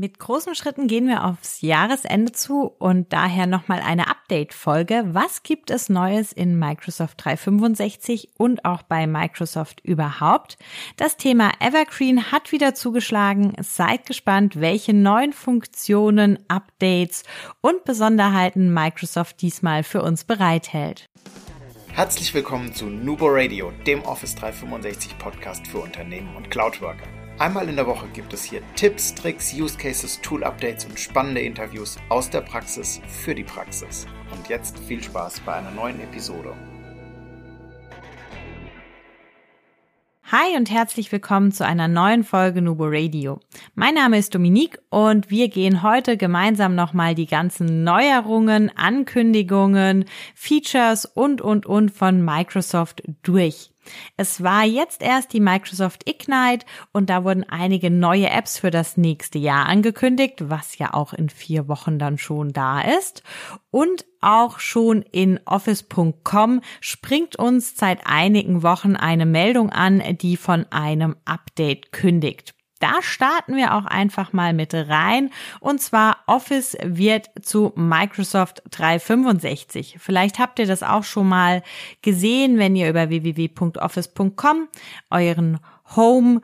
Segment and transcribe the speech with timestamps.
[0.00, 5.06] Mit großen Schritten gehen wir aufs Jahresende zu und daher nochmal eine Update-Folge.
[5.08, 10.56] Was gibt es Neues in Microsoft 365 und auch bei Microsoft überhaupt?
[10.98, 13.54] Das Thema Evergreen hat wieder zugeschlagen.
[13.60, 17.24] Seid gespannt, welche neuen Funktionen, Updates
[17.60, 21.08] und Besonderheiten Microsoft diesmal für uns bereithält.
[21.88, 27.17] Herzlich willkommen zu Nubo Radio, dem Office 365 Podcast für Unternehmen und Cloudworker.
[27.40, 31.40] Einmal in der Woche gibt es hier Tipps, Tricks, Use Cases, Tool Updates und spannende
[31.40, 34.08] Interviews aus der Praxis für die Praxis.
[34.32, 36.56] Und jetzt viel Spaß bei einer neuen Episode.
[40.32, 43.38] Hi und herzlich willkommen zu einer neuen Folge Nubo Radio.
[43.76, 51.04] Mein Name ist Dominique und wir gehen heute gemeinsam nochmal die ganzen Neuerungen, Ankündigungen, Features
[51.06, 53.70] und, und, und von Microsoft durch.
[54.16, 58.96] Es war jetzt erst die Microsoft Ignite und da wurden einige neue Apps für das
[58.96, 63.22] nächste Jahr angekündigt, was ja auch in vier Wochen dann schon da ist.
[63.70, 70.66] Und auch schon in office.com springt uns seit einigen Wochen eine Meldung an, die von
[70.70, 72.57] einem Update kündigt.
[72.78, 75.30] Da starten wir auch einfach mal mit rein.
[75.60, 79.96] Und zwar Office wird zu Microsoft 365.
[79.98, 81.62] Vielleicht habt ihr das auch schon mal
[82.02, 84.68] gesehen, wenn ihr über www.office.com
[85.10, 85.58] euren
[85.96, 86.40] Home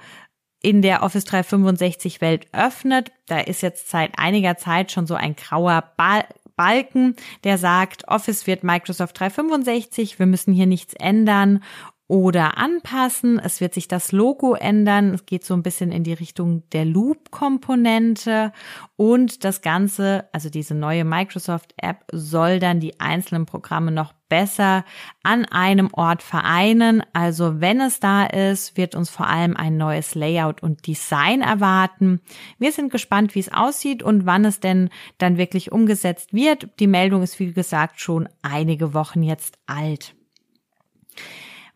[0.61, 3.13] in der Office 365 Welt öffnet.
[3.27, 6.25] Da ist jetzt seit einiger Zeit schon so ein grauer Ball
[6.57, 11.65] Balken, der sagt, Office wird Microsoft 365, wir müssen hier nichts ändern
[12.15, 13.41] oder anpassen.
[13.41, 15.15] Es wird sich das Logo ändern.
[15.15, 18.53] Es geht so ein bisschen in die Richtung der Loop-Komponente
[18.95, 24.85] und das Ganze, also diese neue Microsoft-App, soll dann die einzelnen Programme noch besser
[25.25, 27.03] an einem Ort vereinen.
[27.15, 32.21] Also wenn es da ist, wird uns vor allem ein neues Layout und Design erwarten.
[32.61, 36.69] Wir sind gespannt, wie es aussieht und wann es denn dann wirklich umgesetzt wird.
[36.79, 40.15] Die Meldung ist, wie gesagt, schon einige Wochen jetzt alt.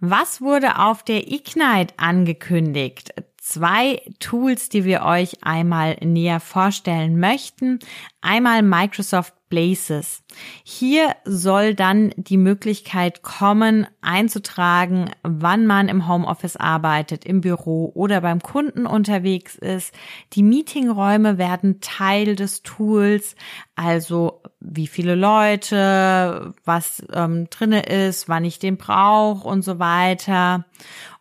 [0.01, 3.13] Was wurde auf der Ignite angekündigt?
[3.39, 7.79] Zwei Tools, die wir euch einmal näher vorstellen möchten.
[8.21, 10.23] Einmal Microsoft Places.
[10.63, 18.21] Hier soll dann die Möglichkeit kommen, einzutragen, wann man im Homeoffice arbeitet, im Büro oder
[18.21, 19.95] beim Kunden unterwegs ist.
[20.33, 23.37] Die Meetingräume werden Teil des Tools,
[23.75, 30.65] also wie viele Leute, was ähm, drinne ist, wann ich den brauche und so weiter.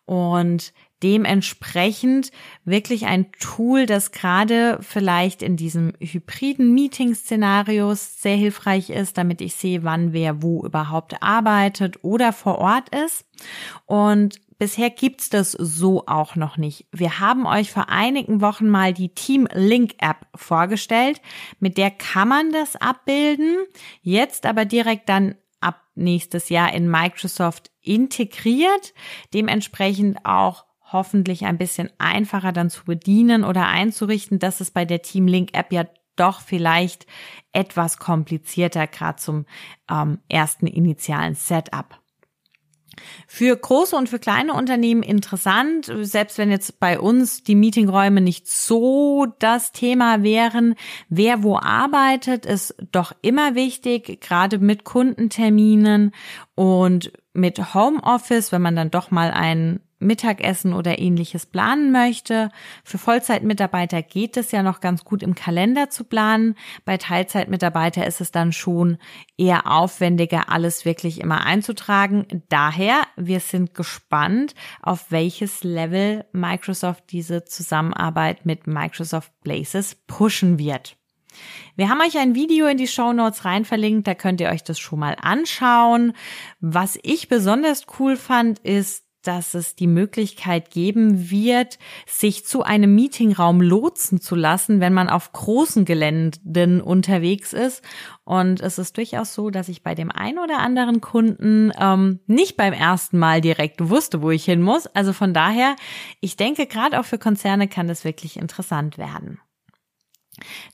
[0.06, 2.32] Und dementsprechend
[2.66, 9.56] wirklich ein Tool, das gerade vielleicht in diesem hybriden Meeting-Szenarios sehr hilfreich ist, damit ich
[9.56, 13.26] sehe, wann wer wo überhaupt arbeitet oder vor Ort ist.
[13.86, 16.88] Und bisher gibt's das so auch noch nicht.
[16.92, 21.22] Wir haben euch vor einigen Wochen mal die Team Link App vorgestellt.
[21.60, 23.58] Mit der kann man das abbilden.
[24.02, 28.94] Jetzt aber direkt dann ab nächstes Jahr in Microsoft integriert.
[29.34, 34.40] Dementsprechend auch hoffentlich ein bisschen einfacher dann zu bedienen oder einzurichten.
[34.40, 37.06] Das ist bei der Team Link App ja doch vielleicht
[37.52, 39.46] etwas komplizierter, gerade zum
[39.90, 42.00] ähm, ersten initialen Setup.
[43.28, 48.48] Für große und für kleine Unternehmen interessant, selbst wenn jetzt bei uns die Meetingräume nicht
[48.48, 50.76] so das Thema wären.
[51.10, 56.12] Wer wo arbeitet, ist doch immer wichtig, gerade mit Kundenterminen
[56.56, 62.50] und mit Homeoffice, wenn man dann doch mal einen Mittagessen oder ähnliches planen möchte.
[62.84, 66.56] Für Vollzeitmitarbeiter geht es ja noch ganz gut im Kalender zu planen.
[66.86, 68.98] Bei Teilzeitmitarbeiter ist es dann schon
[69.38, 72.44] eher aufwendiger, alles wirklich immer einzutragen.
[72.50, 80.98] Daher, wir sind gespannt, auf welches Level Microsoft diese Zusammenarbeit mit Microsoft Places pushen wird.
[81.76, 84.64] Wir haben euch ein Video in die Show Notes rein verlinkt, da könnt ihr euch
[84.64, 86.14] das schon mal anschauen.
[86.60, 92.96] Was ich besonders cool fand, ist, dass es die Möglichkeit geben wird, sich zu einem
[92.96, 97.84] Meetingraum lotsen zu lassen, wenn man auf großen Geländen unterwegs ist.
[98.24, 102.58] Und es ist durchaus so, dass ich bei dem einen oder anderen Kunden ähm, nicht
[102.58, 104.88] beim ersten Mal direkt wusste, wo ich hin muss.
[104.88, 105.76] Also von daher,
[106.22, 109.40] ich denke, gerade auch für Konzerne kann das wirklich interessant werden.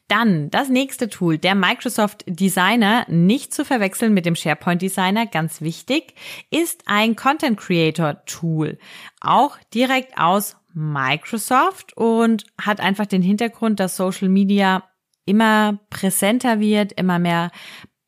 [0.07, 5.61] Dann das nächste Tool, der Microsoft Designer, nicht zu verwechseln mit dem SharePoint Designer, ganz
[5.61, 6.15] wichtig,
[6.51, 8.77] ist ein Content Creator Tool,
[9.21, 14.83] auch direkt aus Microsoft und hat einfach den Hintergrund, dass Social Media
[15.25, 17.51] immer präsenter wird, immer mehr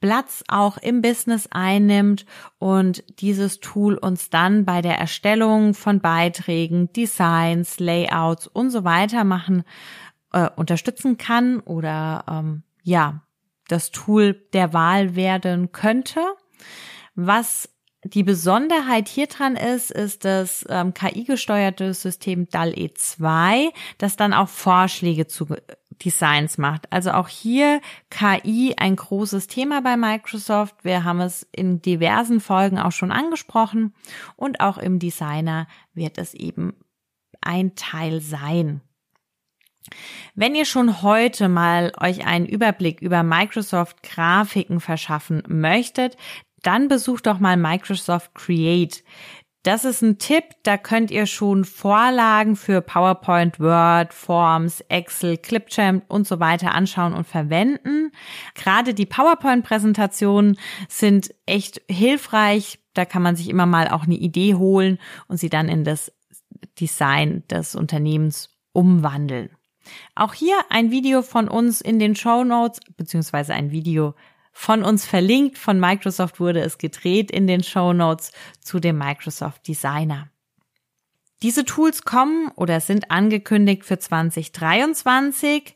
[0.01, 2.25] Platz auch im Business einnimmt
[2.59, 9.23] und dieses Tool uns dann bei der Erstellung von Beiträgen, Designs, Layouts und so weiter
[9.23, 9.63] machen
[10.35, 13.21] äh, unterstützen kann oder ähm, ja,
[13.67, 16.19] das Tool der Wahl werden könnte.
[17.15, 17.69] Was
[18.03, 25.25] die Besonderheit hier dran ist, ist das ähm, KI-gesteuerte System DAL-E2, das dann auch Vorschläge
[25.25, 25.47] zu
[26.03, 26.91] Designs macht.
[26.91, 27.79] Also auch hier
[28.09, 30.83] KI ein großes Thema bei Microsoft.
[30.83, 33.95] Wir haben es in diversen Folgen auch schon angesprochen
[34.35, 36.73] und auch im Designer wird es eben
[37.41, 38.81] ein Teil sein.
[40.33, 46.17] Wenn ihr schon heute mal euch einen Überblick über Microsoft Grafiken verschaffen möchtet,
[46.61, 49.03] dann besucht doch mal Microsoft Create.
[49.65, 56.03] Das ist ein Tipp, da könnt ihr schon Vorlagen für PowerPoint, Word, Forms, Excel, Clipchamp
[56.07, 58.11] und so weiter anschauen und verwenden.
[58.53, 62.79] Gerade die PowerPoint-Präsentationen sind echt hilfreich.
[62.93, 66.11] Da kann man sich immer mal auch eine Idee holen und sie dann in das
[66.79, 69.49] Design des Unternehmens umwandeln.
[70.15, 74.15] Auch hier ein Video von uns in den Show Notes, beziehungsweise ein Video
[74.51, 75.57] von uns verlinkt.
[75.57, 80.29] Von Microsoft wurde es gedreht in den Show Notes zu dem Microsoft Designer.
[81.41, 85.75] Diese Tools kommen oder sind angekündigt für 2023.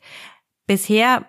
[0.65, 1.25] Bisher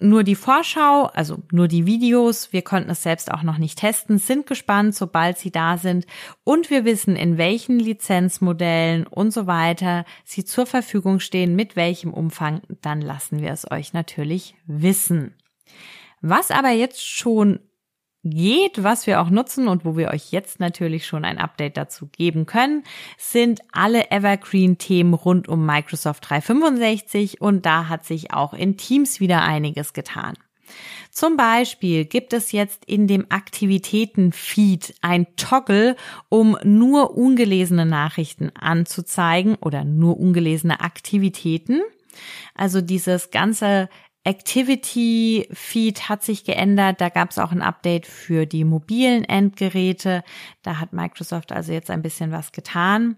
[0.00, 4.18] nur die Vorschau, also nur die Videos, wir konnten es selbst auch noch nicht testen,
[4.18, 6.06] sind gespannt, sobald sie da sind
[6.44, 12.12] und wir wissen, in welchen Lizenzmodellen und so weiter sie zur Verfügung stehen, mit welchem
[12.12, 15.34] Umfang, dann lassen wir es euch natürlich wissen.
[16.20, 17.60] Was aber jetzt schon
[18.24, 22.06] geht, was wir auch nutzen und wo wir euch jetzt natürlich schon ein Update dazu
[22.06, 22.84] geben können,
[23.18, 29.42] sind alle Evergreen-Themen rund um Microsoft 365 und da hat sich auch in Teams wieder
[29.42, 30.34] einiges getan.
[31.10, 35.96] Zum Beispiel gibt es jetzt in dem Aktivitäten-Feed ein Toggle,
[36.28, 41.80] um nur ungelesene Nachrichten anzuzeigen oder nur ungelesene Aktivitäten.
[42.54, 43.88] Also dieses ganze
[44.24, 47.00] Activity Feed hat sich geändert.
[47.00, 50.22] Da gab es auch ein Update für die mobilen Endgeräte.
[50.62, 53.16] Da hat Microsoft also jetzt ein bisschen was getan.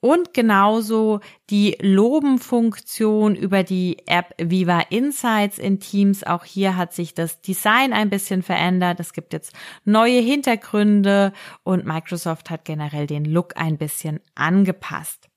[0.00, 1.20] Und genauso
[1.50, 6.24] die Loben-Funktion über die App Viva Insights in Teams.
[6.24, 8.98] Auch hier hat sich das Design ein bisschen verändert.
[8.98, 9.52] Es gibt jetzt
[9.84, 11.32] neue Hintergründe
[11.62, 15.29] und Microsoft hat generell den Look ein bisschen angepasst.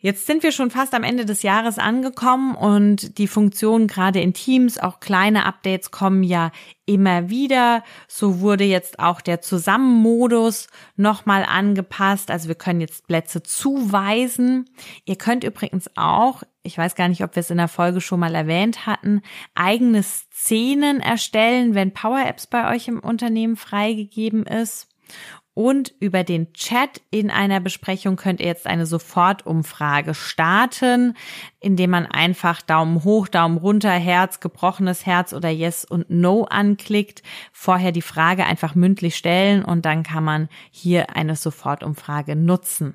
[0.00, 4.32] Jetzt sind wir schon fast am Ende des Jahres angekommen und die Funktionen gerade in
[4.32, 6.52] Teams, auch kleine Updates kommen ja
[6.86, 7.82] immer wieder.
[8.06, 12.30] So wurde jetzt auch der Zusammenmodus nochmal angepasst.
[12.30, 14.70] Also wir können jetzt Plätze zuweisen.
[15.04, 18.20] Ihr könnt übrigens auch, ich weiß gar nicht, ob wir es in der Folge schon
[18.20, 19.20] mal erwähnt hatten,
[19.56, 24.86] eigene Szenen erstellen, wenn Power Apps bei euch im Unternehmen freigegeben ist.
[25.58, 31.14] Und über den Chat in einer Besprechung könnt ihr jetzt eine Sofortumfrage starten,
[31.58, 37.24] indem man einfach Daumen hoch, Daumen runter, Herz, gebrochenes Herz oder Yes und No anklickt.
[37.50, 42.94] Vorher die Frage einfach mündlich stellen und dann kann man hier eine Sofortumfrage nutzen.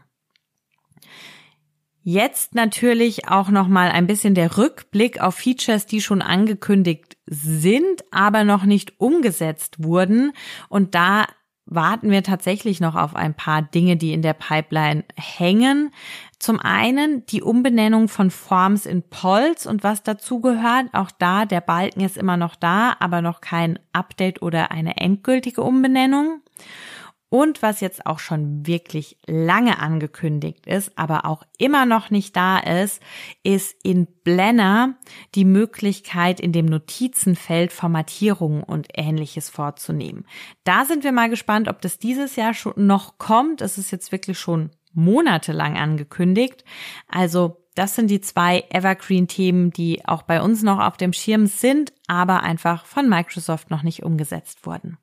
[2.01, 8.05] Jetzt natürlich auch noch mal ein bisschen der Rückblick auf Features, die schon angekündigt sind,
[8.11, 10.31] aber noch nicht umgesetzt wurden
[10.69, 11.25] und da
[11.65, 15.91] warten wir tatsächlich noch auf ein paar Dinge, die in der Pipeline hängen.
[16.39, 20.87] Zum einen die Umbenennung von Forms in Polls und was dazu gehört.
[20.93, 25.61] Auch da, der Balken ist immer noch da, aber noch kein Update oder eine endgültige
[25.61, 26.41] Umbenennung.
[27.33, 32.59] Und was jetzt auch schon wirklich lange angekündigt ist, aber auch immer noch nicht da
[32.59, 33.01] ist,
[33.41, 34.93] ist in Blender
[35.33, 40.27] die Möglichkeit, in dem Notizenfeld Formatierungen und ähnliches vorzunehmen.
[40.63, 43.61] Da sind wir mal gespannt, ob das dieses Jahr schon noch kommt.
[43.61, 46.63] Es ist jetzt wirklich schon monatelang angekündigt.
[47.07, 51.93] Also das sind die zwei Evergreen-Themen, die auch bei uns noch auf dem Schirm sind,
[52.05, 54.99] aber einfach von Microsoft noch nicht umgesetzt wurden.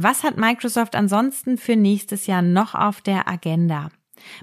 [0.00, 3.88] Was hat Microsoft ansonsten für nächstes Jahr noch auf der Agenda?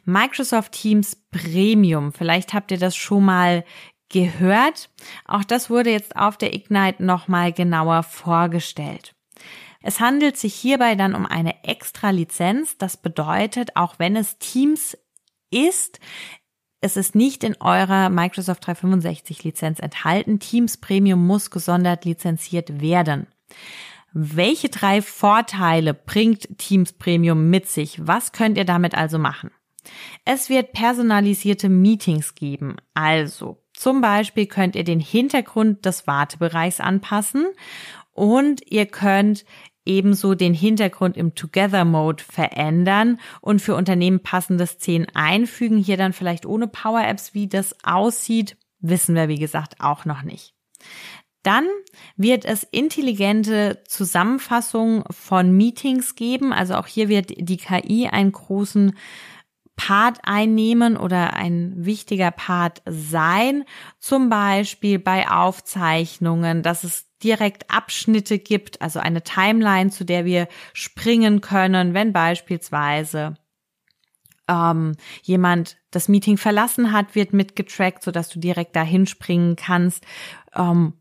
[0.04, 2.12] Microsoft Teams Premium.
[2.12, 3.64] Vielleicht habt ihr das schon mal
[4.10, 4.90] gehört.
[5.24, 9.16] Auch das wurde jetzt auf der Ignite nochmal genauer vorgestellt.
[9.82, 12.78] Es handelt sich hierbei dann um eine extra Lizenz.
[12.78, 14.98] Das bedeutet, auch wenn es Teams
[15.52, 16.02] ist,
[16.82, 20.40] es ist nicht in eurer Microsoft 365 Lizenz enthalten.
[20.40, 23.28] Teams Premium muss gesondert lizenziert werden.
[24.18, 28.00] Welche drei Vorteile bringt Teams Premium mit sich?
[28.08, 29.52] Was könnt ihr damit also machen?
[30.24, 32.78] Es wird personalisierte Meetings geben.
[32.94, 37.46] Also zum Beispiel könnt ihr den Hintergrund des Wartebereichs anpassen
[38.14, 39.44] und ihr könnt
[39.86, 45.78] ebenso den Hintergrund im Together Mode verändern und für Unternehmen passende Szenen einfügen.
[45.78, 50.24] Hier dann vielleicht ohne Power Apps, wie das aussieht wissen wir, wie gesagt, auch noch
[50.24, 50.54] nicht.
[51.46, 51.68] Dann
[52.18, 56.52] wird es intelligente Zusammenfassungen von Meetings geben.
[56.52, 58.98] Also auch hier wird die KI einen großen
[59.76, 63.64] Part einnehmen oder ein wichtiger Part sein.
[64.00, 70.48] Zum Beispiel bei Aufzeichnungen, dass es direkt Abschnitte gibt, also eine Timeline, zu der wir
[70.74, 73.36] springen können, wenn beispielsweise
[74.48, 80.04] ähm, jemand das Meeting verlassen hat, wird mitgetrackt, sodass du direkt dahin springen kannst.
[80.56, 80.94] Ähm,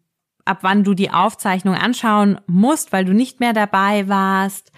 [0.44, 4.72] ab wann du die Aufzeichnung anschauen musst, weil du nicht mehr dabei warst,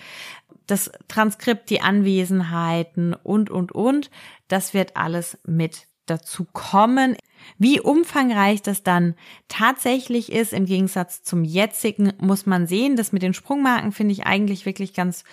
[0.66, 4.11] das Transkript, die Anwesenheiten und, und, und.
[4.49, 7.16] Das wird alles mit dazu kommen.
[7.58, 9.14] Wie umfangreich das dann
[9.49, 12.96] tatsächlich ist, im Gegensatz zum jetzigen, muss man sehen.
[12.96, 15.25] Das mit den Sprungmarken finde ich eigentlich wirklich ganz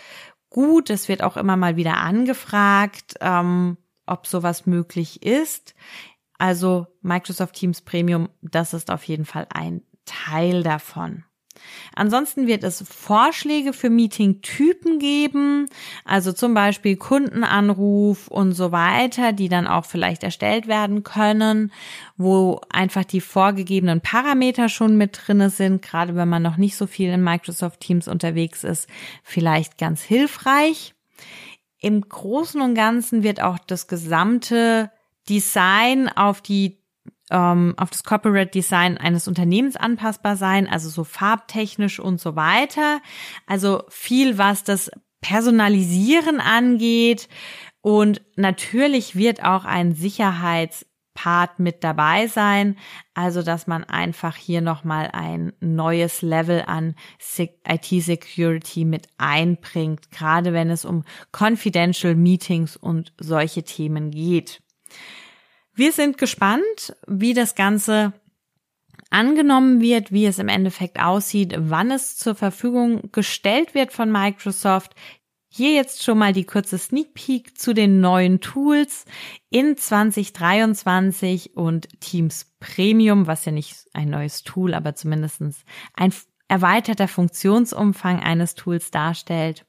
[0.49, 0.89] gut.
[0.89, 5.73] Es wird auch immer mal wieder angefragt, ähm, ob sowas möglich ist.
[6.37, 11.23] Also Microsoft Teams Premium, das ist auf jeden Fall ein Teil davon.
[11.95, 15.67] Ansonsten wird es Vorschläge für Meeting-Typen geben,
[16.05, 21.71] also zum Beispiel Kundenanruf und so weiter, die dann auch vielleicht erstellt werden können,
[22.17, 26.87] wo einfach die vorgegebenen Parameter schon mit drinne sind, gerade wenn man noch nicht so
[26.87, 28.89] viel in Microsoft Teams unterwegs ist,
[29.23, 30.95] vielleicht ganz hilfreich.
[31.79, 34.89] Im Großen und Ganzen wird auch das gesamte
[35.29, 36.82] Design auf die
[37.33, 43.01] ähm, auf das Corporate Design eines Unternehmens anpassbar sein, also so farbtechnisch und so weiter.
[43.47, 47.27] Also viel, was das Personalisieren angeht.
[47.81, 52.77] Und natürlich wird auch ein Sicherheitspart mit dabei sein,
[53.13, 56.95] also dass man einfach hier nochmal ein neues Level an
[57.67, 64.61] IT-Security mit einbringt, gerade wenn es um Confidential Meetings und solche Themen geht.
[65.75, 68.13] Wir sind gespannt, wie das Ganze
[69.09, 74.93] angenommen wird, wie es im Endeffekt aussieht, wann es zur Verfügung gestellt wird von Microsoft.
[75.49, 79.05] Hier jetzt schon mal die kurze Sneak Peek zu den neuen Tools
[79.49, 85.63] in 2023 und Teams Premium, was ja nicht ein neues Tool, aber zumindestens
[85.93, 86.13] ein
[86.47, 89.65] erweiterter Funktionsumfang eines Tools darstellt.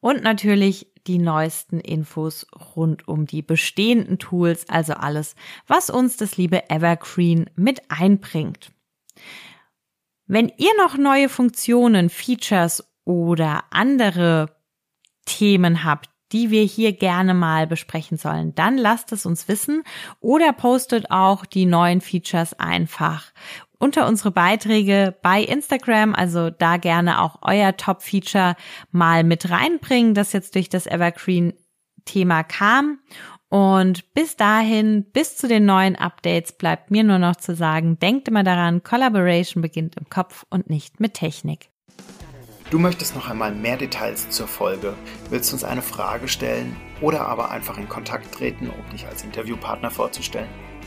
[0.00, 2.46] Und natürlich die neuesten Infos
[2.76, 5.34] rund um die bestehenden Tools, also alles,
[5.66, 8.70] was uns das liebe Evergreen mit einbringt.
[10.26, 14.54] Wenn ihr noch neue Funktionen, Features oder andere
[15.24, 19.82] Themen habt, die wir hier gerne mal besprechen sollen, dann lasst es uns wissen
[20.20, 23.32] oder postet auch die neuen Features einfach
[23.78, 28.56] unter unsere Beiträge bei Instagram, also da gerne auch euer Top-Feature
[28.90, 32.98] mal mit reinbringen, das jetzt durch das Evergreen-Thema kam.
[33.50, 38.28] Und bis dahin, bis zu den neuen Updates, bleibt mir nur noch zu sagen, denkt
[38.28, 41.70] immer daran, Collaboration beginnt im Kopf und nicht mit Technik.
[42.70, 44.94] Du möchtest noch einmal mehr Details zur Folge,
[45.30, 49.90] willst uns eine Frage stellen oder aber einfach in Kontakt treten, um dich als Interviewpartner
[49.90, 50.50] vorzustellen?